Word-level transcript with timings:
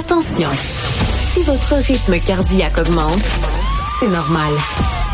Attention, 0.00 0.48
si 1.20 1.42
votre 1.42 1.74
rythme 1.74 2.18
cardiaque 2.20 2.78
augmente, 2.78 3.20
c'est 3.98 4.08
normal. 4.08 4.50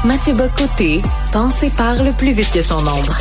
Mathieu 0.04 0.32
Bocoté 0.32 1.02
pense 1.32 1.64
et 1.64 1.70
parle 1.70 2.12
plus 2.12 2.30
vite 2.30 2.52
que 2.52 2.62
son 2.62 2.86
ombre. 2.86 3.18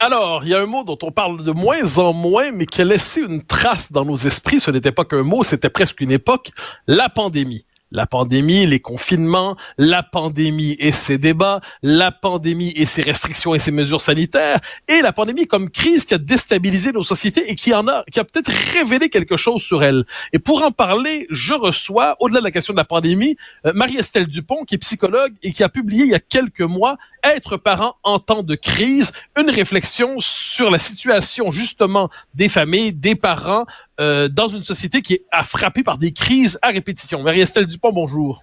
Alors, 0.00 0.42
il 0.42 0.48
y 0.48 0.54
a 0.56 0.60
un 0.60 0.66
mot 0.66 0.82
dont 0.82 0.98
on 1.02 1.12
parle 1.12 1.44
de 1.44 1.52
moins 1.52 1.98
en 1.98 2.12
moins, 2.12 2.50
mais 2.50 2.66
qui 2.66 2.80
a 2.80 2.84
laissé 2.84 3.20
une 3.20 3.44
trace 3.44 3.92
dans 3.92 4.04
nos 4.04 4.16
esprits. 4.16 4.58
Ce 4.58 4.72
n'était 4.72 4.90
pas 4.90 5.04
qu'un 5.04 5.22
mot, 5.22 5.44
c'était 5.44 5.70
presque 5.70 6.00
une 6.00 6.10
époque, 6.10 6.50
la 6.88 7.08
pandémie 7.08 7.64
la 7.90 8.06
pandémie, 8.06 8.66
les 8.66 8.80
confinements, 8.80 9.56
la 9.76 10.02
pandémie 10.02 10.76
et 10.78 10.92
ses 10.92 11.18
débats, 11.18 11.60
la 11.82 12.12
pandémie 12.12 12.72
et 12.76 12.86
ses 12.86 13.02
restrictions 13.02 13.54
et 13.54 13.58
ses 13.58 13.70
mesures 13.70 14.00
sanitaires, 14.00 14.60
et 14.88 15.00
la 15.00 15.12
pandémie 15.12 15.46
comme 15.46 15.70
crise 15.70 16.04
qui 16.04 16.14
a 16.14 16.18
déstabilisé 16.18 16.92
nos 16.92 17.02
sociétés 17.02 17.50
et 17.50 17.54
qui 17.54 17.74
en 17.74 17.88
a, 17.88 18.04
qui 18.10 18.20
a 18.20 18.24
peut-être 18.24 18.50
révélé 18.72 19.08
quelque 19.08 19.36
chose 19.36 19.62
sur 19.62 19.82
elle. 19.82 20.04
Et 20.32 20.38
pour 20.38 20.62
en 20.62 20.70
parler, 20.70 21.26
je 21.30 21.54
reçois, 21.54 22.16
au-delà 22.20 22.40
de 22.40 22.44
la 22.44 22.50
question 22.50 22.72
de 22.72 22.78
la 22.78 22.84
pandémie, 22.84 23.36
euh, 23.66 23.72
Marie-Estelle 23.74 24.26
Dupont, 24.26 24.64
qui 24.64 24.74
est 24.74 24.78
psychologue 24.78 25.34
et 25.42 25.52
qui 25.52 25.62
a 25.62 25.68
publié 25.68 26.04
il 26.04 26.10
y 26.10 26.14
a 26.14 26.20
quelques 26.20 26.60
mois 26.60 26.96
Être 27.24 27.56
parent 27.56 27.96
en 28.04 28.18
temps 28.18 28.42
de 28.42 28.54
crise, 28.54 29.12
une 29.36 29.50
réflexion 29.50 30.16
sur 30.20 30.70
la 30.70 30.78
situation 30.78 31.50
justement 31.50 32.08
des 32.34 32.48
familles, 32.48 32.92
des 32.92 33.14
parents 33.14 33.66
euh, 34.00 34.28
dans 34.28 34.48
une 34.48 34.64
société 34.64 35.02
qui 35.02 35.14
est 35.14 35.24
frappée 35.44 35.82
par 35.82 35.98
des 35.98 36.12
crises 36.12 36.58
à 36.62 36.68
répétition. 36.68 37.22
Marie-Estelle 37.22 37.66
Dupont, 37.66 37.92
bonjour. 37.92 38.42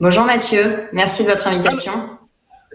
Bonjour 0.00 0.24
Mathieu, 0.24 0.88
merci 0.92 1.24
de 1.24 1.28
votre 1.28 1.46
invitation. 1.46 1.92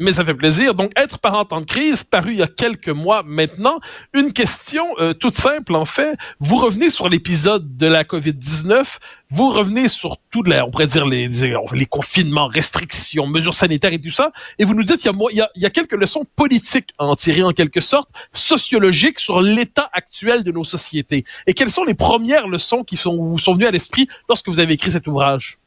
Mais 0.02 0.14
ça 0.14 0.26
fait 0.26 0.34
plaisir. 0.34 0.74
Donc, 0.76 0.92
être 0.98 1.20
parent 1.20 1.48
en 1.52 1.64
crise, 1.64 2.04
paru 2.04 2.32
il 2.32 2.40
y 2.40 2.42
a 2.42 2.48
quelques 2.48 2.90
mois 2.90 3.24
maintenant. 3.24 3.80
Une 4.14 4.34
question 4.34 4.84
euh, 5.00 5.14
toute 5.14 5.36
simple, 5.36 5.76
en 5.76 5.86
fait. 5.86 6.18
Vous 6.40 6.58
revenez 6.58 6.90
sur 6.90 7.08
l'épisode 7.08 7.78
de 7.78 7.86
la 7.86 8.04
COVID-19. 8.04 8.98
Vous 9.30 9.50
revenez 9.50 9.88
sur 9.88 10.18
tout, 10.32 10.44
les, 10.44 10.60
on 10.62 10.72
pourrait 10.72 10.88
dire, 10.88 11.06
les, 11.06 11.30
les 11.30 11.86
confinements, 11.86 12.48
restrictions, 12.48 13.28
mesures 13.28 13.54
sanitaires 13.54 13.94
et 13.94 14.02
tout 14.02 14.12
ça. 14.12 14.32
Et 14.58 14.66
vous 14.66 14.74
nous 14.74 14.84
dites, 14.84 15.04
il 15.06 15.08
y 15.08 15.10
a, 15.10 15.14
il 15.32 15.38
y 15.38 15.42
a, 15.42 15.50
il 15.56 15.62
y 15.62 15.66
a 15.66 15.70
quelques 15.70 15.94
leçons 15.94 16.26
politiques 16.36 16.90
à 16.98 17.06
en 17.06 17.16
tirer, 17.16 17.44
en 17.44 17.52
quelque 17.52 17.80
sorte, 17.80 18.10
sociologiques 18.34 19.20
sur 19.20 19.40
l'état 19.40 19.90
actuel 19.94 20.44
de 20.44 20.52
nos 20.52 20.64
sociétés. 20.64 21.24
Et 21.46 21.54
quelles 21.54 21.72
sont 21.72 21.84
les 21.84 21.94
premières 21.94 22.48
leçons 22.48 22.84
qui 22.84 22.98
sont, 22.98 23.16
vous 23.16 23.40
sont 23.40 23.54
venues 23.54 23.68
à 23.68 23.72
l'esprit 23.72 24.08
lorsque 24.28 24.50
vous 24.50 24.60
avez 24.60 24.74
écrit 24.74 24.92
cet 24.92 25.08
ouvrage? 25.08 25.61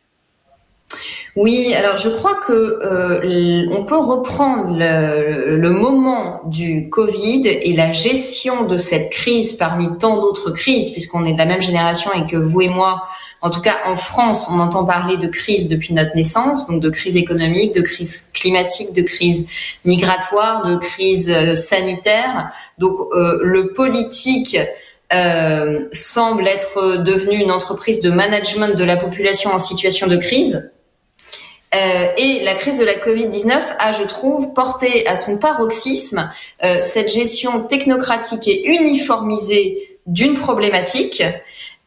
Oui, 1.37 1.75
alors 1.75 1.97
je 1.97 2.09
crois 2.09 2.35
que 2.47 2.53
euh, 2.53 3.67
on 3.73 3.85
peut 3.85 3.99
reprendre 3.99 4.77
le, 4.79 5.71
moment 5.71 6.43
du 6.47 6.89
Covid 6.89 7.43
et 7.47 7.73
la 7.75 7.91
gestion 7.91 8.67
de 8.67 8.77
cette 8.77 9.11
crise 9.11 9.55
parmi 9.55 9.99
tant 9.99 10.21
d'autres 10.21 10.53
crises, 10.53 10.91
puisqu'on 10.91 11.25
est 11.25 11.33
de 11.33 11.39
la 11.39 11.45
même 11.45 11.63
génération 11.63 12.13
et 12.13 12.27
que 12.31 12.37
vous 12.37 12.61
et 12.61 12.69
moi, 12.69 13.03
en 13.45 13.51
tout 13.51 13.61
cas 13.61 13.77
en 13.85 13.97
France, 13.97 14.47
on 14.51 14.59
entend 14.61 14.85
parler 14.85 15.17
de 15.17 15.27
crise 15.27 15.69
depuis 15.69 15.93
notre 15.93 16.15
naissance, 16.17 16.67
donc 16.67 16.81
de 16.81 16.89
crise 16.89 17.17
économique, 17.17 17.75
de 17.75 17.83
crise 17.83 18.31
climatique, 18.33 18.93
de 18.95 19.03
crise 19.03 19.49
migratoire, 19.85 20.65
de 20.65 20.77
crise 20.77 21.31
euh, 21.31 21.55
sanitaire. 21.55 22.51
Donc 22.79 22.97
euh, 23.13 23.41
le 23.43 23.73
politique 23.73 24.57
euh, 25.13 25.87
semble 25.93 26.49
être 26.49 27.03
devenu 27.03 27.37
une 27.37 27.53
entreprise 27.53 28.01
de 28.01 28.11
management 28.11 28.77
de 28.77 28.85
la 28.85 28.97
population 28.97 29.53
en 29.53 29.59
situation 29.59 30.07
de 30.07 30.17
crise. 30.17 30.73
Euh, 31.75 32.07
et 32.17 32.45
la 32.45 32.55
crise 32.55 32.79
de 32.79 32.85
la 32.85 32.95
Covid-19 32.95 33.61
a, 33.79 33.91
je 33.91 34.05
trouve, 34.05 34.55
porté 34.55 35.07
à 35.07 35.17
son 35.17 35.39
paroxysme 35.39 36.31
euh, 36.63 36.81
cette 36.81 37.13
gestion 37.13 37.65
technocratique 37.65 38.47
et 38.47 38.69
uniformisée 38.69 39.99
d'une 40.07 40.35
problématique 40.35 41.23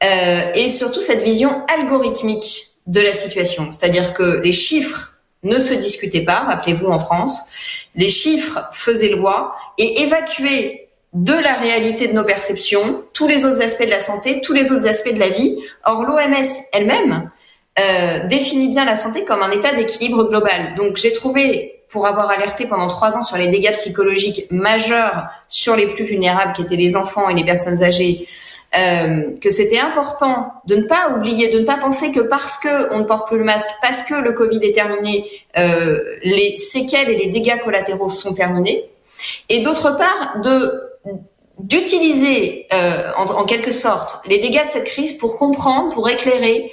euh, 0.03 0.51
et 0.53 0.69
surtout 0.69 0.99
cette 0.99 1.21
vision 1.21 1.63
algorithmique 1.67 2.67
de 2.85 2.99
la 2.99 3.13
situation. 3.13 3.69
C'est-à-dire 3.71 4.13
que 4.13 4.41
les 4.43 4.51
chiffres 4.51 5.13
ne 5.43 5.59
se 5.59 5.73
discutaient 5.73 6.21
pas, 6.21 6.39
rappelez-vous 6.39 6.87
en 6.87 6.99
France, 6.99 7.43
les 7.95 8.09
chiffres 8.09 8.59
faisaient 8.73 9.09
loi 9.09 9.55
et 9.77 10.01
évacuaient 10.01 10.89
de 11.13 11.33
la 11.33 11.53
réalité 11.53 12.07
de 12.07 12.13
nos 12.13 12.25
perceptions 12.25 13.03
tous 13.13 13.27
les 13.27 13.45
autres 13.45 13.61
aspects 13.61 13.85
de 13.85 13.89
la 13.89 13.99
santé, 13.99 14.41
tous 14.41 14.53
les 14.53 14.71
autres 14.71 14.87
aspects 14.87 15.13
de 15.13 15.19
la 15.19 15.29
vie. 15.29 15.57
Or, 15.85 16.03
l'OMS 16.03 16.45
elle-même 16.73 17.31
euh, 17.79 18.27
définit 18.27 18.69
bien 18.69 18.85
la 18.85 18.95
santé 18.95 19.23
comme 19.23 19.43
un 19.43 19.51
état 19.51 19.73
d'équilibre 19.73 20.23
global. 20.25 20.75
Donc 20.77 20.97
j'ai 20.97 21.11
trouvé, 21.11 21.83
pour 21.89 22.07
avoir 22.07 22.29
alerté 22.29 22.65
pendant 22.65 22.87
trois 22.87 23.17
ans 23.17 23.23
sur 23.23 23.37
les 23.37 23.47
dégâts 23.47 23.73
psychologiques 23.73 24.47
majeurs 24.51 25.27
sur 25.47 25.75
les 25.75 25.87
plus 25.87 26.03
vulnérables, 26.03 26.53
qui 26.53 26.63
étaient 26.63 26.75
les 26.75 26.95
enfants 26.95 27.29
et 27.29 27.35
les 27.35 27.45
personnes 27.45 27.83
âgées, 27.83 28.27
euh, 28.75 29.35
que 29.39 29.49
c'était 29.49 29.79
important 29.79 30.51
de 30.65 30.75
ne 30.75 30.83
pas 30.83 31.11
oublier, 31.15 31.49
de 31.49 31.59
ne 31.59 31.65
pas 31.65 31.77
penser 31.77 32.11
que 32.11 32.19
parce 32.19 32.57
que 32.57 32.93
on 32.93 32.99
ne 32.99 33.05
porte 33.05 33.27
plus 33.27 33.37
le 33.37 33.45
masque, 33.45 33.69
parce 33.81 34.01
que 34.01 34.15
le 34.15 34.33
Covid 34.33 34.59
est 34.61 34.73
terminé, 34.73 35.25
euh, 35.57 35.99
les 36.23 36.57
séquelles 36.57 37.09
et 37.09 37.17
les 37.17 37.27
dégâts 37.27 37.59
collatéraux 37.63 38.09
sont 38.09 38.33
terminés. 38.33 38.83
Et 39.49 39.61
d'autre 39.61 39.97
part, 39.97 40.41
de 40.43 40.81
d'utiliser 41.59 42.67
euh, 42.71 43.11
en, 43.17 43.43
quelque 43.45 43.71
sorte 43.71 44.19
les 44.27 44.37
dégâts 44.37 44.63
de 44.63 44.69
cette 44.69 44.85
crise 44.85 45.13
pour 45.13 45.37
comprendre, 45.37 45.89
pour 45.93 46.07
éclairer, 46.07 46.71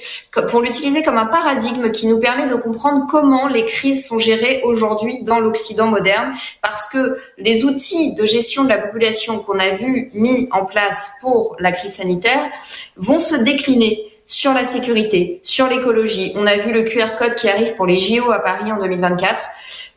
pour 0.49 0.61
l'utiliser 0.61 1.03
comme 1.03 1.17
un 1.17 1.27
paradigme 1.27 1.91
qui 1.91 2.07
nous 2.07 2.19
permet 2.19 2.47
de 2.49 2.57
comprendre 2.57 3.07
comment 3.09 3.49
les 3.49 3.65
crises 3.65 4.07
sont 4.07 4.19
gérées 4.19 4.61
aujourd'hui 4.63 5.23
dans 5.23 5.41
l'Occident 5.41 5.87
moderne, 5.87 6.35
parce 6.61 6.87
que 6.87 7.19
les 7.39 7.65
outils 7.65 8.15
de 8.15 8.27
gestion 8.27 8.65
de 8.65 8.69
la 8.69 8.79
population 8.79 9.39
qu'on 9.39 9.59
a 9.59 9.71
vu 9.71 10.11
mis 10.13 10.49
en 10.53 10.67
place 10.67 11.13
pour 11.23 11.57
la 11.59 11.73
crise 11.73 11.95
sanitaire 11.95 12.51
vont 12.97 13.19
se 13.19 13.37
décliner 13.37 14.14
sur 14.27 14.55
la 14.55 14.65
sécurité, 14.65 15.41
sur 15.43 15.69
l'écologie. 15.69 16.33
On 16.35 16.47
a 16.47 16.57
vu 16.57 16.73
le 16.73 16.83
QR 16.83 17.17
code 17.19 17.35
qui 17.35 17.49
arrive 17.49 17.75
pour 17.75 17.87
les 17.87 17.97
JO 17.97 18.31
à 18.31 18.39
Paris 18.39 18.73
en 18.73 18.79
2024. 18.79 19.41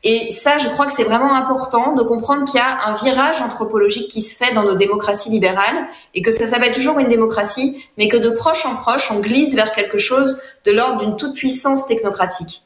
Et 0.04 0.32
ça, 0.32 0.58
je 0.58 0.68
crois 0.70 0.86
que 0.86 0.94
c'est 0.94 1.04
vraiment 1.04 1.34
important 1.34 1.94
de 1.94 2.04
comprendre 2.04 2.46
qu'il 2.46 2.60
y 2.60 2.64
a 2.64 2.88
un 2.88 2.94
virage 2.94 3.42
anthropologique 3.42 4.10
qui 4.10 4.22
se 4.22 4.36
fait 4.36 4.54
dans 4.54 4.64
nos 4.64 4.76
démocraties 4.76 5.30
libérales 5.30 5.88
et 6.14 6.22
que 6.22 6.32
ça 6.32 6.46
s'appelle 6.46 6.74
toujours 6.74 7.00
une 7.00 7.10
démocratie, 7.10 7.84
mais 7.98 8.08
que 8.08 8.18
de 8.18 8.30
proche 8.32 8.66
en 8.66 8.76
proche, 8.76 9.12
on 9.12 9.20
glisse 9.20 9.56
vers 9.56 9.72
quelque 9.72 9.98
chose 9.98 10.42
de 10.66 10.72
l'ordre 10.72 10.98
d'une 10.98 11.16
toute 11.16 11.36
puissance 11.36 11.86
technocratique. 11.88 12.64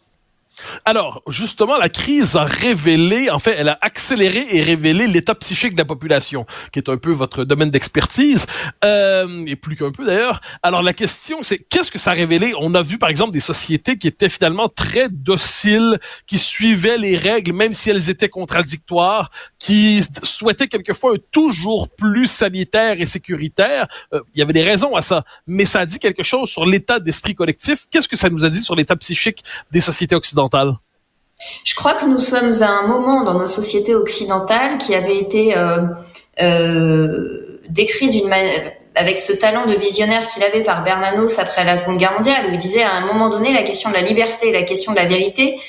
Alors, 0.86 1.22
justement, 1.28 1.78
la 1.78 1.90
crise 1.90 2.36
a 2.36 2.44
révélé, 2.44 3.30
en 3.30 3.40
fait, 3.40 3.56
elle 3.58 3.70
a 3.70 3.78
accéléré 3.82 4.46
et 4.52 4.64
révélé 4.64 5.08
l'état 5.08 5.36
psychique 5.36 5.74
de 5.74 5.78
la 5.80 5.86
population, 5.86 6.46
qui 6.72 6.80
est 6.80 6.90
un 6.90 6.98
peu 6.98 7.12
votre 7.12 7.44
domaine 7.44 7.72
d'expertise, 7.72 8.46
euh, 8.84 9.46
et 9.46 9.56
plus 9.56 9.76
qu'un 9.76 9.92
peu 9.92 10.06
d'ailleurs. 10.06 10.42
Alors, 10.64 10.84
la 10.84 10.94
question, 10.94 11.40
c'est 11.42 11.58
qu'est-ce 11.58 11.92
que 11.92 12.00
ça 12.00 12.12
a 12.12 12.14
révélé? 12.14 12.54
On 12.60 12.74
a 12.76 12.82
vu, 12.82 12.98
par 12.98 13.10
exemple, 13.10 13.32
des 13.32 13.40
sociétés 13.40 13.98
qui 13.98 14.08
étaient 14.08 14.30
finalement 14.30 14.70
très 14.70 15.10
dociles, 15.10 16.00
qui 16.28 16.38
suivaient 16.38 16.98
les 16.98 17.18
règles, 17.18 17.54
même 17.54 17.74
si 17.74 17.90
elles 17.90 18.10
étaient 18.10 18.30
contradictoires, 18.30 19.30
qui 19.60 20.02
souhaitaient 20.24 20.68
quelquefois 20.68 21.14
un 21.14 21.18
toujours 21.32 21.90
plus 21.90 22.28
sanitaire 22.28 23.00
et 23.00 23.06
sécuritaire. 23.06 23.88
Euh, 24.14 24.22
il 24.34 24.40
y 24.40 24.42
avait 24.42 24.54
des 24.54 24.64
raisons 24.64 24.96
à 24.96 25.02
ça, 25.02 25.24
mais 25.48 25.66
ça 25.66 25.82
a 25.82 25.86
dit 25.86 26.00
quelque 26.00 26.24
chose 26.24 26.50
sur 26.50 26.66
l'état 26.66 27.00
d'esprit 27.00 27.36
collectif. 27.36 27.86
Qu'est-ce 27.90 28.08
que 28.08 28.18
ça 28.18 28.30
nous 28.30 28.46
a 28.46 28.50
dit 28.50 28.62
sur 28.62 28.76
l'état 28.76 28.96
psychique 28.96 29.44
des 29.72 29.82
sociétés 29.82 30.16
occidentales? 30.16 30.51
Je 31.64 31.74
crois 31.76 31.94
que 31.94 32.06
nous 32.06 32.20
sommes 32.20 32.62
à 32.62 32.70
un 32.70 32.88
moment 32.88 33.24
dans 33.24 33.34
nos 33.34 33.48
sociétés 33.48 33.96
occidentales 33.96 34.78
qui 34.78 34.94
avait 34.94 35.18
été 35.18 35.58
euh, 35.58 35.88
euh, 36.42 37.60
décrit 37.70 38.10
d'une 38.10 38.32
avec 38.94 39.20
ce 39.20 39.32
talent 39.32 39.66
de 39.66 39.74
visionnaire 39.74 40.28
qu'il 40.28 40.44
avait 40.44 40.62
par 40.62 40.84
Bernanos 40.84 41.40
après 41.40 41.64
la 41.64 41.78
Seconde 41.78 41.98
Guerre 41.98 42.14
mondiale, 42.14 42.48
où 42.50 42.54
il 42.54 42.60
disait 42.60 42.84
à 42.84 42.94
un 42.94 43.06
moment 43.06 43.30
donné 43.30 43.54
la 43.54 43.64
question 43.64 43.90
de 43.90 43.96
la 43.96 44.02
liberté 44.02 44.50
et 44.50 44.52
la 44.52 44.64
question 44.64 44.92
de 44.92 44.98
la 44.98 45.06
vérité 45.06 45.60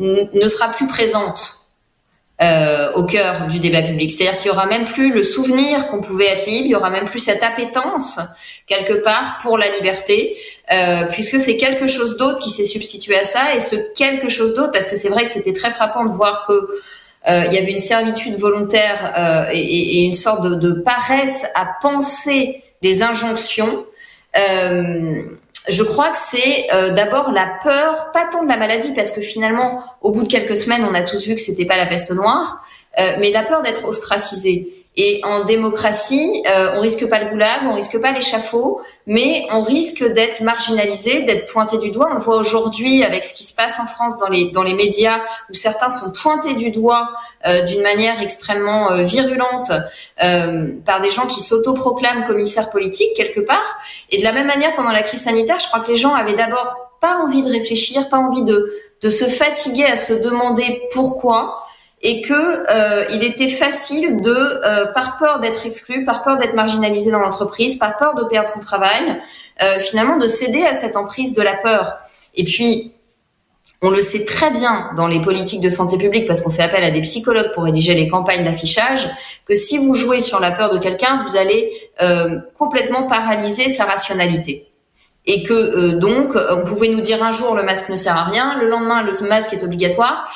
ne 0.00 0.48
sera 0.48 0.68
plus 0.68 0.88
présente 0.88 1.61
euh, 2.42 2.92
au 2.94 3.04
cœur 3.04 3.46
du 3.46 3.58
débat 3.58 3.82
public. 3.82 4.10
C'est-à-dire 4.10 4.36
qu'il 4.36 4.46
y 4.46 4.50
aura 4.50 4.66
même 4.66 4.84
plus 4.84 5.12
le 5.12 5.22
souvenir 5.22 5.86
qu'on 5.88 6.00
pouvait 6.00 6.26
être 6.26 6.46
libre, 6.46 6.64
il 6.64 6.70
y 6.70 6.74
aura 6.74 6.90
même 6.90 7.04
plus 7.04 7.18
cette 7.18 7.42
appétence 7.42 8.18
quelque 8.66 8.94
part 8.94 9.38
pour 9.42 9.58
la 9.58 9.70
liberté, 9.70 10.36
euh, 10.72 11.04
puisque 11.10 11.38
c'est 11.38 11.56
quelque 11.56 11.86
chose 11.86 12.16
d'autre 12.16 12.40
qui 12.40 12.50
s'est 12.50 12.64
substitué 12.64 13.16
à 13.16 13.24
ça, 13.24 13.54
et 13.54 13.60
ce 13.60 13.76
quelque 13.94 14.28
chose 14.28 14.54
d'autre, 14.54 14.72
parce 14.72 14.88
que 14.88 14.96
c'est 14.96 15.08
vrai 15.08 15.24
que 15.24 15.30
c'était 15.30 15.52
très 15.52 15.70
frappant 15.70 16.04
de 16.04 16.10
voir 16.10 16.46
que 16.46 16.52
euh, 16.52 17.44
il 17.46 17.52
y 17.52 17.58
avait 17.58 17.70
une 17.70 17.78
servitude 17.78 18.34
volontaire 18.34 19.48
et, 19.52 20.00
et, 20.00 20.02
une 20.02 20.14
sorte 20.14 20.42
de, 20.42 20.54
de, 20.54 20.72
paresse 20.72 21.46
à 21.54 21.68
penser 21.80 22.62
les 22.82 23.04
injonctions. 23.04 23.84
Je 25.68 25.82
crois 25.82 26.10
que 26.10 26.18
c'est 26.18 26.66
euh, 26.72 26.90
d'abord 26.90 27.30
la 27.30 27.58
peur, 27.62 28.10
pas 28.12 28.26
tant 28.30 28.42
de 28.42 28.48
la 28.48 28.56
maladie, 28.56 28.92
parce 28.94 29.12
que 29.12 29.20
finalement, 29.20 29.84
au 30.00 30.10
bout 30.10 30.24
de 30.24 30.28
quelques 30.28 30.56
semaines, 30.56 30.84
on 30.84 30.94
a 30.94 31.02
tous 31.02 31.26
vu 31.26 31.34
que 31.34 31.40
c'était 31.40 31.66
pas 31.66 31.76
la 31.76 31.86
peste 31.86 32.10
noire, 32.10 32.64
euh, 32.98 33.12
mais 33.20 33.30
la 33.30 33.42
peur 33.42 33.62
d'être 33.62 33.84
ostracisé. 33.84 34.81
Et 34.96 35.22
en 35.24 35.44
démocratie, 35.44 36.42
euh, 36.46 36.74
on 36.76 36.80
risque 36.80 37.08
pas 37.08 37.18
le 37.18 37.30
goulag, 37.30 37.62
on 37.64 37.74
risque 37.74 37.98
pas 38.00 38.12
l'échafaud, 38.12 38.82
mais 39.06 39.46
on 39.50 39.62
risque 39.62 40.04
d'être 40.04 40.42
marginalisé, 40.42 41.22
d'être 41.22 41.50
pointé 41.50 41.78
du 41.78 41.90
doigt. 41.90 42.08
On 42.10 42.14
le 42.14 42.20
voit 42.20 42.36
aujourd'hui 42.36 43.02
avec 43.02 43.24
ce 43.24 43.32
qui 43.32 43.42
se 43.42 43.54
passe 43.54 43.80
en 43.80 43.86
France 43.86 44.16
dans 44.18 44.28
les 44.28 44.50
dans 44.50 44.62
les 44.62 44.74
médias, 44.74 45.20
où 45.50 45.54
certains 45.54 45.88
sont 45.88 46.12
pointés 46.12 46.54
du 46.54 46.70
doigt 46.70 47.08
euh, 47.46 47.62
d'une 47.62 47.82
manière 47.82 48.20
extrêmement 48.20 48.90
euh, 48.90 49.02
virulente 49.02 49.72
euh, 50.22 50.76
par 50.84 51.00
des 51.00 51.10
gens 51.10 51.26
qui 51.26 51.40
s'autoproclament 51.40 52.24
commissaires 52.24 52.70
politiques 52.70 53.14
quelque 53.16 53.40
part. 53.40 53.78
Et 54.10 54.18
de 54.18 54.24
la 54.24 54.32
même 54.32 54.46
manière, 54.46 54.74
pendant 54.76 54.92
la 54.92 55.02
crise 55.02 55.22
sanitaire, 55.22 55.58
je 55.58 55.68
crois 55.68 55.80
que 55.80 55.90
les 55.90 55.96
gens 55.96 56.14
avaient 56.14 56.34
d'abord 56.34 56.76
pas 57.00 57.16
envie 57.16 57.42
de 57.42 57.50
réfléchir, 57.50 58.08
pas 58.08 58.18
envie 58.18 58.44
de 58.44 58.72
de 59.00 59.08
se 59.08 59.24
fatiguer 59.24 59.86
à 59.86 59.96
se 59.96 60.12
demander 60.12 60.82
pourquoi 60.92 61.66
et 62.02 62.20
que 62.20 62.32
euh, 62.34 63.06
il 63.10 63.22
était 63.22 63.48
facile 63.48 64.20
de, 64.20 64.30
euh, 64.30 64.92
par 64.92 65.18
peur 65.18 65.38
d'être 65.38 65.64
exclu, 65.64 66.04
par 66.04 66.22
peur 66.22 66.36
d'être 66.36 66.54
marginalisé 66.54 67.12
dans 67.12 67.20
l'entreprise, 67.20 67.76
par 67.76 67.96
peur 67.96 68.14
de 68.14 68.24
perdre 68.24 68.48
son 68.48 68.60
travail, 68.60 69.20
euh, 69.62 69.78
finalement 69.78 70.16
de 70.16 70.26
céder 70.26 70.64
à 70.64 70.72
cette 70.72 70.96
emprise 70.96 71.32
de 71.34 71.42
la 71.42 71.54
peur. 71.54 71.98
Et 72.34 72.42
puis, 72.42 72.92
on 73.82 73.90
le 73.90 74.02
sait 74.02 74.24
très 74.24 74.50
bien 74.50 74.90
dans 74.96 75.06
les 75.06 75.20
politiques 75.20 75.60
de 75.60 75.68
santé 75.68 75.96
publique, 75.96 76.26
parce 76.26 76.40
qu'on 76.40 76.50
fait 76.50 76.62
appel 76.62 76.82
à 76.82 76.90
des 76.90 77.02
psychologues 77.02 77.52
pour 77.54 77.64
rédiger 77.64 77.94
les 77.94 78.08
campagnes 78.08 78.44
d'affichage, 78.44 79.08
que 79.46 79.54
si 79.54 79.78
vous 79.78 79.94
jouez 79.94 80.18
sur 80.18 80.40
la 80.40 80.50
peur 80.50 80.70
de 80.70 80.78
quelqu'un, 80.78 81.24
vous 81.26 81.36
allez 81.36 81.72
complètement 82.56 83.08
paralyser 83.08 83.68
sa 83.68 83.84
rationalité 83.84 84.68
et 85.24 85.44
que 85.44 85.90
donc 85.98 86.36
on 86.50 86.64
pouvait 86.64 86.88
nous 86.88 87.00
dire 87.00 87.22
un 87.22 87.30
jour 87.30 87.54
le 87.54 87.62
masque 87.62 87.88
ne 87.90 87.96
sert 87.96 88.16
à 88.16 88.24
rien, 88.24 88.58
le 88.58 88.68
lendemain 88.68 89.04
le 89.04 89.28
masque 89.28 89.52
est 89.52 89.62
obligatoire, 89.62 90.28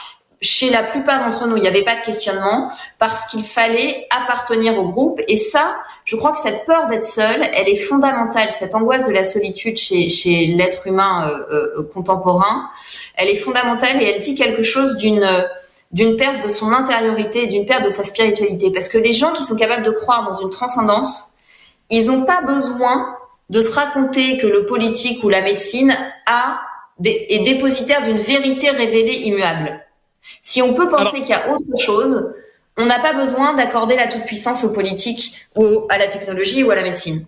chez 0.43 0.71
la 0.71 0.83
plupart 0.83 1.25
d'entre 1.25 1.47
nous, 1.47 1.57
il 1.57 1.63
n'y 1.63 1.69
avait 1.69 1.85
pas 1.85 1.97
de 1.97 2.03
questionnement 2.03 2.71
parce 2.99 3.27
qu'il 3.27 3.43
fallait 3.43 4.07
appartenir 4.11 4.79
au 4.79 4.85
groupe. 4.85 5.21
Et 5.29 5.37
ça, 5.37 5.77
je 6.05 6.15
crois 6.17 6.33
que 6.33 6.39
cette 6.39 6.67
peur 6.67 6.87
d'être 6.87 7.05
seul, 7.05 7.49
elle 7.55 7.69
est 7.69 7.77
fondamentale. 7.77 8.51
Cette 8.51 8.75
angoisse 8.75 9.07
de 9.07 9.13
la 9.13 9.25
solitude 9.25 9.79
chez, 9.79 10.09
chez 10.09 10.47
l'être 10.47 10.87
humain 10.87 11.31
euh, 11.31 11.79
euh, 11.79 11.91
contemporain, 11.93 12.69
elle 13.17 13.29
est 13.29 13.37
fondamentale 13.37 14.03
et 14.03 14.07
elle 14.07 14.21
dit 14.21 14.35
quelque 14.35 14.63
chose 14.63 14.97
d'une 14.97 15.47
d'une 15.93 16.17
perte 16.17 16.43
de 16.43 16.49
son 16.49 16.73
intériorité, 16.73 17.47
d'une 17.47 17.65
perte 17.65 17.85
de 17.85 17.89
sa 17.89 18.03
spiritualité. 18.03 18.71
Parce 18.73 18.89
que 18.89 18.99
les 18.99 19.13
gens 19.13 19.33
qui 19.33 19.45
sont 19.45 19.57
capables 19.57 19.85
de 19.85 19.93
croire 19.93 20.29
dans 20.29 20.35
une 20.35 20.51
transcendance, 20.51 21.37
ils 21.91 22.07
n'ont 22.07 22.25
pas 22.25 22.43
besoin 22.43 23.17
de 23.49 23.61
se 23.61 23.73
raconter 23.73 24.37
que 24.37 24.49
le 24.49 24.67
politique 24.67 25.23
ou 25.23 25.29
la 25.29 25.43
médecine 25.43 25.97
a 26.27 26.61
est 27.05 27.45
dépositaire 27.45 28.03
d'une 28.03 28.19
vérité 28.19 28.71
révélée 28.71 29.19
immuable. 29.25 29.86
Si 30.43 30.63
on 30.63 30.75
peut 30.75 30.89
penser 30.89 31.21
qu'il 31.21 31.31
y 31.31 31.33
a 31.35 31.51
autre 31.51 31.79
chose, 31.79 32.33
on 32.77 32.87
n'a 32.87 33.01
pas 33.01 33.15
besoin 33.15 33.55
d'accorder 33.55 33.97
la 33.97 34.07
toute-puissance 34.07 34.65
aux 34.65 34.73
politiques 34.73 35.35
ou 35.55 35.87
à 35.89 35.99
la 35.99 36.09
technologie 36.09 36.63
ou 36.63 36.71
à 36.71 36.75
la 36.75 36.83
médecine. 36.83 37.27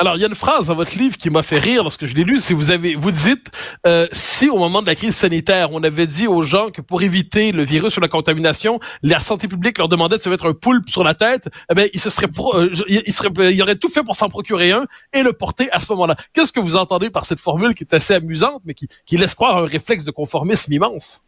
Alors, 0.00 0.14
il 0.14 0.20
y 0.20 0.24
a 0.24 0.28
une 0.28 0.36
phrase 0.36 0.68
dans 0.68 0.76
votre 0.76 0.96
livre 0.96 1.16
qui 1.16 1.28
m'a 1.28 1.42
fait 1.42 1.58
rire 1.58 1.82
lorsque 1.82 2.06
je 2.06 2.14
l'ai 2.14 2.22
lu. 2.22 2.38
Si 2.38 2.52
vous 2.52 2.70
avez, 2.70 2.94
vous 2.94 3.10
dites, 3.10 3.48
euh, 3.84 4.06
si 4.12 4.48
au 4.48 4.56
moment 4.56 4.80
de 4.80 4.86
la 4.86 4.94
crise 4.94 5.16
sanitaire, 5.16 5.70
on 5.72 5.82
avait 5.82 6.06
dit 6.06 6.28
aux 6.28 6.42
gens 6.42 6.70
que 6.70 6.80
pour 6.80 7.02
éviter 7.02 7.50
le 7.50 7.64
virus 7.64 7.96
ou 7.96 8.00
la 8.00 8.06
contamination, 8.06 8.78
la 9.02 9.18
santé 9.18 9.48
publique 9.48 9.76
leur 9.76 9.88
demandait 9.88 10.16
de 10.16 10.22
se 10.22 10.28
mettre 10.28 10.46
un 10.46 10.52
poulpe 10.52 10.88
sur 10.88 11.02
la 11.02 11.14
tête, 11.14 11.48
eh 11.68 11.74
ben, 11.74 11.88
ils 11.92 11.98
se 11.98 12.10
seraient, 12.10 12.28
euh, 12.54 12.72
ils 12.86 13.12
seraient, 13.12 13.52
ils 13.52 13.60
auraient 13.60 13.74
tout 13.74 13.88
fait 13.88 14.04
pour 14.04 14.14
s'en 14.14 14.28
procurer 14.28 14.70
un 14.70 14.86
et 15.12 15.24
le 15.24 15.32
porter 15.32 15.68
à 15.72 15.80
ce 15.80 15.90
moment-là. 15.90 16.14
Qu'est-ce 16.32 16.52
que 16.52 16.60
vous 16.60 16.76
entendez 16.76 17.10
par 17.10 17.26
cette 17.26 17.40
formule 17.40 17.74
qui 17.74 17.82
est 17.82 17.92
assez 17.92 18.14
amusante, 18.14 18.62
mais 18.64 18.74
qui, 18.74 18.86
qui 19.04 19.16
laisse 19.16 19.34
croire 19.34 19.58
un 19.58 19.66
réflexe 19.66 20.04
de 20.04 20.12
conformisme 20.12 20.72
immense? 20.72 21.22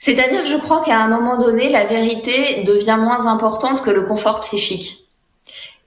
C'est-à-dire 0.00 0.42
que 0.42 0.48
je 0.48 0.56
crois 0.56 0.80
qu'à 0.80 0.98
un 0.98 1.08
moment 1.08 1.36
donné, 1.36 1.68
la 1.68 1.84
vérité 1.84 2.64
devient 2.64 2.96
moins 2.98 3.26
importante 3.26 3.82
que 3.82 3.90
le 3.90 4.02
confort 4.02 4.40
psychique. 4.40 5.06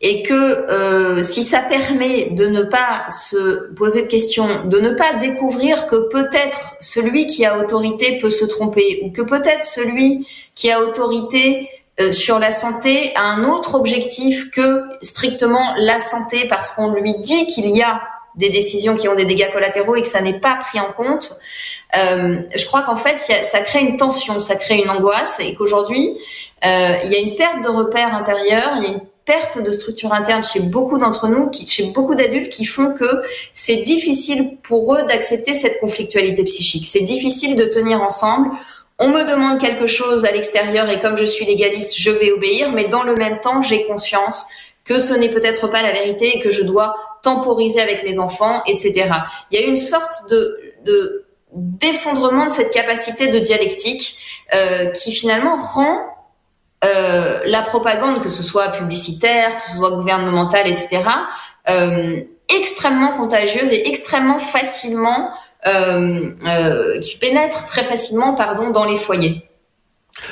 Et 0.02 0.22
que 0.22 0.34
euh, 0.34 1.24
si 1.24 1.44
ça 1.44 1.62
permet 1.62 2.30
de 2.30 2.46
ne 2.46 2.62
pas 2.62 3.06
se 3.10 3.74
poser 3.74 4.04
de 4.04 4.08
questions, 4.08 4.66
de 4.66 4.80
ne 4.80 4.92
pas 4.92 5.16
découvrir 5.16 5.88
que 5.88 6.10
peut-être 6.10 6.76
celui 6.80 7.26
qui 7.26 7.44
a 7.46 7.58
autorité 7.58 8.20
peut 8.22 8.30
se 8.30 8.46
tromper, 8.46 9.00
ou 9.04 9.12
que 9.12 9.22
peut-être 9.24 9.64
celui 9.64 10.28
qui 10.54 10.70
a 10.70 10.82
autorité 10.82 11.70
euh, 12.00 12.12
sur 12.12 12.38
la 12.38 12.52
santé 12.52 13.14
a 13.16 13.24
un 13.24 13.44
autre 13.44 13.76
objectif 13.76 14.52
que 14.52 14.84
strictement 15.02 15.74
la 15.78 15.98
santé, 15.98 16.48
parce 16.48 16.72
qu'on 16.72 16.92
lui 16.92 17.18
dit 17.20 17.48
qu'il 17.48 17.70
y 17.70 17.82
a 17.82 18.04
des 18.36 18.50
décisions 18.50 18.96
qui 18.96 19.08
ont 19.08 19.16
des 19.16 19.26
dégâts 19.26 19.52
collatéraux 19.52 19.96
et 19.96 20.02
que 20.02 20.08
ça 20.08 20.22
n'est 20.22 20.40
pas 20.40 20.56
pris 20.56 20.80
en 20.80 20.92
compte, 20.92 21.38
euh, 21.96 22.42
je 22.56 22.66
crois 22.66 22.82
qu'en 22.82 22.96
fait, 22.96 23.20
ça 23.20 23.60
crée 23.62 23.82
une 23.82 23.98
tension, 23.98 24.40
ça 24.40 24.56
crée 24.56 24.78
une 24.78 24.90
angoisse 24.90 25.40
et 25.40 25.54
qu'aujourd'hui, 25.56 26.18
euh, 26.66 26.96
il 27.04 27.12
y 27.12 27.16
a 27.16 27.20
une 27.20 27.36
perte 27.36 27.64
de 27.64 27.70
repères 27.70 28.16
intérieurs, 28.16 28.74
il 28.78 28.84
y 28.84 28.88
a 28.88 28.90
une 28.90 29.02
perte 29.26 29.62
de 29.62 29.72
structure 29.72 30.14
interne 30.14 30.44
chez 30.44 30.60
beaucoup 30.60 30.98
d'entre 30.98 31.28
nous, 31.28 31.50
chez 31.66 31.84
beaucoup 31.92 32.16
d'adultes, 32.16 32.52
qui 32.52 32.66
font 32.66 32.94
que 32.94 33.24
c'est 33.54 33.78
difficile 33.78 34.58
pour 34.64 34.96
eux 34.96 35.04
d'accepter 35.04 35.54
cette 35.54 35.80
conflictualité 35.80 36.44
psychique. 36.44 36.88
C'est 36.88 37.02
difficile 37.02 37.56
de 37.56 37.66
tenir 37.66 38.02
ensemble. 38.02 38.50
On 39.00 39.10
me 39.10 39.24
demande 39.24 39.60
quelque 39.60 39.88
chose 39.88 40.26
à 40.26 40.32
l'extérieur 40.32 40.90
et 40.90 41.00
comme 41.00 41.18
je 41.18 41.26
suis 41.26 41.46
légaliste, 41.46 41.98
je 41.98 42.12
vais 42.12 42.32
obéir, 42.32 42.72
mais 42.72 42.86
dans 42.90 43.04
le 43.04 43.16
même 43.16 43.40
temps, 43.40 43.62
j'ai 43.62 43.86
conscience 43.86 44.46
que 44.86 45.00
ce 45.00 45.14
n'est 45.14 45.30
peut-être 45.30 45.68
pas 45.68 45.82
la 45.82 45.92
vérité 45.92 46.38
et 46.38 46.40
que 46.40 46.52
je 46.52 46.64
dois 46.64 46.94
temporiser 47.22 47.82
avec 47.82 48.04
mes 48.04 48.20
enfants, 48.20 48.62
etc. 48.66 49.10
Il 49.52 49.60
y 49.60 49.64
a 49.64 49.68
une 49.68 49.78
sorte 49.78 50.30
de, 50.30 50.60
de 50.86 51.26
d'effondrement 51.56 52.48
de 52.48 52.52
cette 52.52 52.72
capacité 52.72 53.28
de 53.28 53.38
dialectique 53.38 54.18
euh, 54.54 54.92
qui 54.92 55.12
finalement 55.12 55.56
rend 55.56 56.00
euh, 56.84 57.42
la 57.46 57.62
propagande, 57.62 58.22
que 58.22 58.30
ce 58.30 58.44
soit 58.44 58.70
publicitaire, 58.70 59.56
que 59.56 59.62
ce 59.62 59.78
soit 59.78 59.92
gouvernementale, 59.92 60.68
etc., 60.68 61.02
euh, 61.70 62.22
extrêmement 62.50 63.14
contagieuse 63.14 63.72
et 63.72 63.88
extrêmement 63.88 64.40
facilement, 64.40 65.32
qui 65.64 67.18
pénètre 67.22 67.66
très 67.66 67.84
facilement, 67.84 68.34
pardon, 68.34 68.72
dans 68.72 68.84
les 68.84 68.98
foyers. 68.98 69.48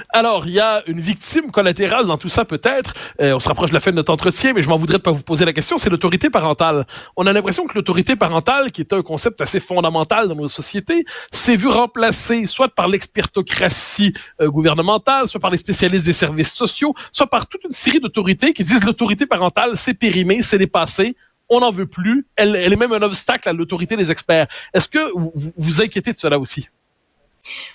Alors, 0.09 0.45
il 0.47 0.53
y 0.53 0.59
a 0.59 0.83
une 0.87 0.99
victime 0.99 1.51
collatérale 1.51 2.05
dans 2.05 2.17
tout 2.17 2.29
ça 2.29 2.45
peut-être. 2.45 2.93
Euh, 3.21 3.35
on 3.35 3.39
se 3.39 3.47
rapproche 3.47 3.69
de 3.69 3.73
la 3.73 3.79
fin 3.79 3.91
de 3.91 3.95
notre 3.95 4.13
entretien, 4.13 4.53
mais 4.53 4.61
je 4.61 4.69
m'en 4.69 4.77
voudrais 4.77 4.97
de 4.97 5.03
pas 5.03 5.11
vous 5.11 5.23
poser 5.23 5.45
la 5.45 5.53
question. 5.53 5.77
C'est 5.77 5.89
l'autorité 5.89 6.29
parentale. 6.29 6.85
On 7.17 7.25
a 7.25 7.33
l'impression 7.33 7.65
que 7.65 7.73
l'autorité 7.73 8.15
parentale, 8.15 8.71
qui 8.71 8.81
est 8.81 8.93
un 8.93 9.01
concept 9.01 9.41
assez 9.41 9.59
fondamental 9.59 10.27
dans 10.27 10.35
nos 10.35 10.47
sociétés, 10.47 11.05
s'est 11.31 11.55
vu 11.55 11.67
remplacée 11.67 12.45
soit 12.45 12.69
par 12.69 12.87
l'expertocratie 12.87 14.13
euh, 14.41 14.49
gouvernementale, 14.49 15.27
soit 15.27 15.39
par 15.39 15.51
les 15.51 15.57
spécialistes 15.57 16.05
des 16.05 16.13
services 16.13 16.53
sociaux, 16.53 16.93
soit 17.11 17.27
par 17.27 17.47
toute 17.47 17.63
une 17.63 17.71
série 17.71 17.99
d'autorités 17.99 18.53
qui 18.53 18.63
disent 18.63 18.83
l'autorité 18.83 19.25
parentale, 19.25 19.77
c'est 19.77 19.93
périmé, 19.93 20.41
c'est 20.41 20.57
dépassé, 20.57 21.15
on 21.49 21.59
n'en 21.59 21.71
veut 21.71 21.85
plus. 21.85 22.25
Elle, 22.35 22.55
elle, 22.55 22.73
est 22.73 22.77
même 22.77 22.93
un 22.93 23.01
obstacle 23.01 23.49
à 23.49 23.53
l'autorité 23.53 23.97
des 23.97 24.09
experts. 24.09 24.47
Est-ce 24.73 24.87
que 24.87 25.11
vous 25.15 25.33
vous 25.57 25.81
inquiétez 25.81 26.13
de 26.13 26.17
cela 26.17 26.39
aussi? 26.39 26.69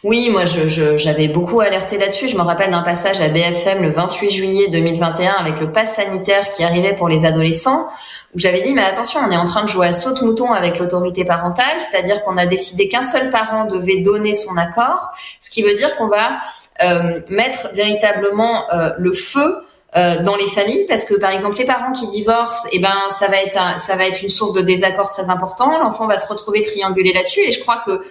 Oui, 0.04 0.30
moi 0.30 0.44
j'avais 0.44 1.28
beaucoup 1.28 1.60
alerté 1.60 1.98
là-dessus. 1.98 2.28
Je 2.28 2.36
me 2.36 2.42
rappelle 2.42 2.70
d'un 2.70 2.82
passage 2.82 3.20
à 3.20 3.28
BFM 3.28 3.82
le 3.82 3.90
28 3.90 4.30
juillet 4.30 4.68
2021 4.70 5.32
avec 5.32 5.58
le 5.60 5.72
pass 5.72 5.96
sanitaire 5.96 6.50
qui 6.50 6.62
arrivait 6.62 6.94
pour 6.94 7.08
les 7.08 7.24
adolescents, 7.24 7.88
où 8.34 8.38
j'avais 8.38 8.60
dit 8.60 8.72
mais 8.72 8.84
attention, 8.84 9.20
on 9.26 9.30
est 9.30 9.36
en 9.36 9.44
train 9.44 9.64
de 9.64 9.68
jouer 9.68 9.88
à 9.88 9.92
saute-mouton 9.92 10.52
avec 10.52 10.78
l'autorité 10.78 11.24
parentale, 11.24 11.80
c'est-à-dire 11.80 12.22
qu'on 12.22 12.36
a 12.36 12.46
décidé 12.46 12.88
qu'un 12.88 13.02
seul 13.02 13.30
parent 13.30 13.64
devait 13.64 14.02
donner 14.02 14.34
son 14.34 14.56
accord, 14.56 15.10
ce 15.40 15.50
qui 15.50 15.62
veut 15.62 15.74
dire 15.74 15.96
qu'on 15.96 16.08
va 16.08 16.38
euh, 16.82 17.20
mettre 17.28 17.70
véritablement 17.72 18.70
euh, 18.72 18.90
le 18.98 19.12
feu 19.12 19.64
euh, 19.96 20.22
dans 20.22 20.36
les 20.36 20.46
familles 20.46 20.84
parce 20.86 21.04
que 21.04 21.14
par 21.14 21.30
exemple 21.30 21.56
les 21.56 21.64
parents 21.64 21.92
qui 21.92 22.06
divorcent 22.08 22.68
eh 22.72 22.78
ben 22.80 22.92
ça 23.08 23.28
va 23.28 23.40
être 23.40 23.80
ça 23.80 23.96
va 23.96 24.06
être 24.06 24.20
une 24.22 24.28
source 24.28 24.52
de 24.52 24.60
désaccord 24.60 25.08
très 25.08 25.30
important 25.30 25.78
l'enfant 25.78 26.06
va 26.06 26.18
se 26.18 26.28
retrouver 26.28 26.60
triangulé 26.60 27.14
là-dessus 27.14 27.40
et 27.40 27.52
je 27.52 27.60
crois 27.60 27.82
que 27.86 28.04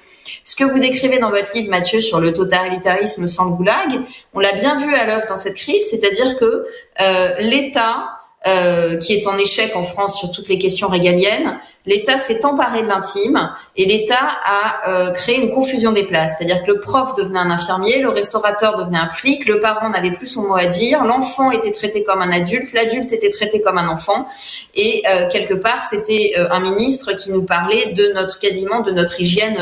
ce 0.46 0.56
que 0.56 0.64
vous 0.64 0.80
décrivez 0.80 1.20
dans 1.20 1.32
votre 1.32 1.54
livre 1.56 1.70
Mathieu 1.70 2.00
sur 2.00 2.22
le 2.22 2.32
totalitarisme 2.32 3.28
sans 3.28 3.46
le 3.46 3.52
goulag 3.52 4.02
on 4.34 4.40
l'a 4.40 4.54
bien 4.54 4.78
vu 4.78 4.96
à 4.96 5.06
l'œuvre 5.06 5.26
dans 5.28 5.36
cette 5.36 5.56
crise 5.56 5.90
c'est-à-dire 5.90 6.38
que 6.38 6.68
euh, 7.02 7.36
l'État 7.40 8.15
euh, 8.48 8.98
qui 8.98 9.14
est 9.14 9.26
en 9.26 9.38
échec 9.40 9.76
en 9.76 9.84
France 9.84 10.20
sur 10.20 10.30
toutes 10.30 10.50
les 10.50 10.60
questions 10.60 10.88
régaliennes, 10.88 11.58
l'État 11.88 12.20
s'est 12.20 12.46
emparé 12.46 12.84
de 12.84 12.88
l'intime 12.88 13.52
et 13.76 13.86
l'État 13.86 14.20
a 14.20 14.90
euh, 14.90 15.12
créé 15.12 15.42
une 15.42 15.50
confusion 15.50 15.92
des 15.92 16.04
places. 16.04 16.36
C'est-à-dire 16.38 16.64
que 16.64 16.72
le 16.72 16.80
prof 16.80 17.16
devenait 17.16 17.40
un 17.40 17.50
infirmier, 17.50 18.00
le 18.00 18.10
restaurateur 18.10 18.78
devenait 18.78 19.00
un 19.00 19.08
flic, 19.08 19.48
le 19.48 19.60
parent 19.60 19.90
n'avait 19.90 20.12
plus 20.12 20.28
son 20.28 20.44
mot 20.48 20.56
à 20.56 20.66
dire, 20.66 21.06
l'enfant 21.06 21.50
était 21.50 21.72
traité 21.72 22.04
comme 22.04 22.22
un 22.22 22.32
adulte, 22.32 22.72
l'adulte 22.74 23.12
était 23.14 23.32
traité 23.32 23.62
comme 23.62 23.80
un 23.80 23.88
enfant, 23.88 24.28
et 24.76 25.02
euh, 25.10 25.28
quelque 25.30 25.56
part 25.56 25.84
c'était 25.84 26.34
un 26.38 26.60
ministre 26.60 27.14
qui 27.14 27.32
nous 27.32 27.44
parlait 27.44 27.94
de 27.94 28.14
notre 28.14 28.38
quasiment 28.38 28.82
de 28.82 28.92
notre 28.92 29.20
hygiène 29.20 29.58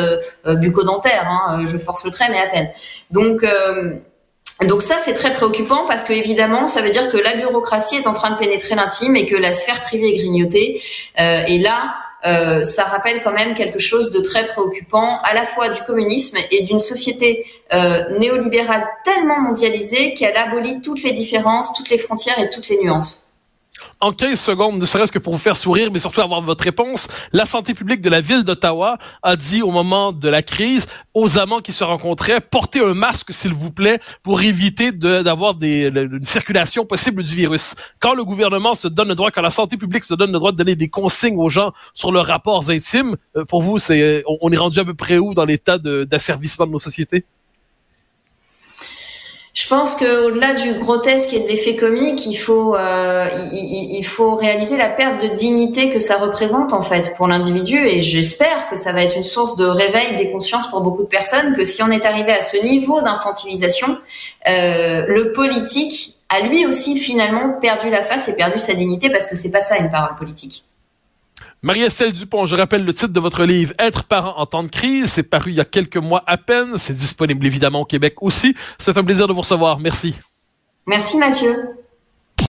bucco-dentaire. 0.45 1.25
Hein. 1.29 1.63
Je 1.65 1.77
force 1.77 2.03
le 2.03 2.11
trait, 2.11 2.27
mais 2.29 2.39
à 2.39 2.47
peine. 2.47 2.69
Donc 3.11 3.45
donc 4.67 4.81
ça, 4.81 4.95
c'est 5.03 5.13
très 5.13 5.33
préoccupant 5.33 5.85
parce 5.87 6.03
que 6.03 6.13
évidemment, 6.13 6.67
ça 6.67 6.81
veut 6.81 6.91
dire 6.91 7.09
que 7.09 7.17
la 7.17 7.35
bureaucratie 7.35 7.95
est 7.95 8.07
en 8.07 8.13
train 8.13 8.31
de 8.31 8.37
pénétrer 8.37 8.75
l'intime 8.75 9.15
et 9.15 9.25
que 9.25 9.35
la 9.35 9.51
sphère 9.51 9.81
privée 9.81 10.13
est 10.13 10.17
grignotée. 10.17 10.81
Euh, 11.19 11.43
et 11.47 11.57
là, 11.57 11.95
euh, 12.25 12.63
ça 12.63 12.83
rappelle 12.83 13.21
quand 13.21 13.33
même 13.33 13.53
quelque 13.55 13.79
chose 13.79 14.11
de 14.11 14.21
très 14.21 14.45
préoccupant, 14.45 15.19
à 15.23 15.33
la 15.33 15.43
fois 15.43 15.69
du 15.69 15.81
communisme 15.81 16.37
et 16.51 16.63
d'une 16.63 16.79
société 16.79 17.45
euh, 17.73 18.17
néolibérale 18.19 18.87
tellement 19.03 19.41
mondialisée 19.41 20.13
qu'elle 20.13 20.37
abolit 20.37 20.79
toutes 20.81 21.03
les 21.03 21.11
différences, 21.11 21.73
toutes 21.75 21.89
les 21.89 21.97
frontières 21.97 22.39
et 22.39 22.49
toutes 22.49 22.69
les 22.69 22.77
nuances 22.81 23.27
en 24.03 24.11
15 24.11 24.37
secondes, 24.37 24.79
ne 24.79 24.85
serait-ce 24.85 25.13
que 25.13 25.19
pour 25.19 25.31
vous 25.31 25.39
faire 25.39 25.55
sourire, 25.55 25.89
mais 25.91 25.99
surtout 25.99 26.19
avoir 26.19 26.41
votre 26.41 26.65
réponse, 26.65 27.07
la 27.31 27.45
santé 27.45 27.73
publique 27.73 28.01
de 28.01 28.09
la 28.09 28.19
ville 28.19 28.43
d'Ottawa 28.43 28.97
a 29.21 29.35
dit 29.37 29.61
au 29.61 29.71
moment 29.71 30.11
de 30.11 30.27
la 30.27 30.41
crise 30.41 30.87
aux 31.13 31.39
amants 31.39 31.61
qui 31.61 31.71
se 31.71 31.85
rencontraient, 31.85 32.41
portez 32.41 32.83
un 32.83 32.93
masque, 32.93 33.31
s'il 33.31 33.53
vous 33.53 33.71
plaît, 33.71 33.99
pour 34.21 34.41
éviter 34.41 34.91
d'avoir 34.91 35.55
des, 35.55 35.87
une 35.87 36.23
circulation 36.25 36.85
possible 36.85 37.23
du 37.23 37.33
virus. 37.33 37.75
Quand 37.99 38.13
le 38.13 38.25
gouvernement 38.25 38.75
se 38.75 38.89
donne 38.89 39.07
le 39.07 39.15
droit, 39.15 39.31
quand 39.31 39.41
la 39.41 39.49
santé 39.49 39.77
publique 39.77 40.03
se 40.03 40.15
donne 40.15 40.33
le 40.33 40.39
droit 40.39 40.51
de 40.51 40.57
donner 40.57 40.75
des 40.75 40.89
consignes 40.89 41.37
aux 41.37 41.49
gens 41.49 41.71
sur 41.93 42.11
leurs 42.11 42.25
rapports 42.25 42.69
intimes, 42.69 43.15
euh, 43.37 43.45
pour 43.45 43.61
vous, 43.61 43.77
c'est, 43.77 44.23
on 44.41 44.51
est 44.51 44.57
rendu 44.57 44.79
à 44.79 44.85
peu 44.85 44.93
près 44.93 45.17
où 45.17 45.33
dans 45.33 45.45
l'état 45.45 45.77
d'asservissement 45.77 46.67
de 46.67 46.71
nos 46.71 46.79
sociétés? 46.79 47.23
Je 49.63 49.69
pense 49.69 49.95
qu'au-delà 49.95 50.55
du 50.55 50.73
grotesque 50.73 51.31
et 51.31 51.39
de 51.39 51.47
l'effet 51.47 51.77
comique, 51.77 52.25
il 52.25 52.35
faut 52.35 52.75
euh, 52.75 53.29
il, 53.53 54.03
faut 54.03 54.35
réaliser 54.35 54.75
la 54.75 54.89
perte 54.89 55.21
de 55.21 55.27
dignité 55.27 55.89
que 55.89 55.99
ça 55.99 56.17
représente 56.17 56.73
en 56.73 56.81
fait 56.81 57.13
pour 57.15 57.29
l'individu 57.29 57.77
et 57.77 58.01
j'espère 58.01 58.67
que 58.67 58.75
ça 58.75 58.91
va 58.91 59.03
être 59.03 59.15
une 59.15 59.23
source 59.23 59.55
de 59.55 59.63
réveil 59.63 60.17
des 60.17 60.29
consciences 60.31 60.69
pour 60.69 60.81
beaucoup 60.81 61.03
de 61.03 61.07
personnes 61.07 61.55
que 61.55 61.63
si 61.63 61.81
on 61.81 61.91
est 61.91 62.03
arrivé 62.03 62.33
à 62.33 62.41
ce 62.41 62.61
niveau 62.61 63.01
d'infantilisation, 63.01 63.97
euh, 64.49 65.05
le 65.07 65.31
politique 65.31 66.15
a 66.27 66.41
lui 66.41 66.65
aussi 66.65 66.99
finalement 66.99 67.57
perdu 67.61 67.89
la 67.89 68.01
face 68.01 68.27
et 68.27 68.35
perdu 68.35 68.59
sa 68.59 68.73
dignité 68.73 69.09
parce 69.09 69.27
que 69.27 69.37
c'est 69.37 69.51
pas 69.51 69.61
ça 69.61 69.77
une 69.77 69.89
parole 69.89 70.17
politique. 70.17 70.65
Marie-Estelle 71.63 72.11
Dupont, 72.11 72.45
je 72.45 72.57
rappelle 72.57 72.83
le 72.83 72.93
titre 72.93 73.13
de 73.13 73.19
votre 73.21 73.45
livre 73.45 73.73
Être 73.79 74.03
parent 74.03 74.37
en 74.37 74.45
temps 74.45 74.63
de 74.63 74.67
crise. 74.69 75.13
C'est 75.13 75.23
paru 75.23 75.51
il 75.51 75.55
y 75.55 75.61
a 75.61 75.65
quelques 75.65 75.95
mois 75.95 76.21
à 76.27 76.37
peine. 76.37 76.77
C'est 76.77 76.93
disponible 76.93 77.45
évidemment 77.45 77.79
au 77.79 77.85
Québec 77.85 78.15
aussi. 78.19 78.53
C'est 78.77 78.97
un 78.97 79.03
plaisir 79.03 79.29
de 79.29 79.33
vous 79.33 79.39
recevoir. 79.39 79.79
Merci. 79.79 80.13
Merci 80.85 81.17
Mathieu. 81.17 81.55